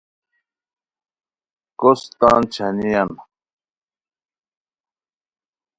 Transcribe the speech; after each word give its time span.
کوس 1.79 2.01
تان 2.19 2.41
چھانییان 2.53 3.11